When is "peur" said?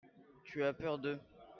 0.73-0.97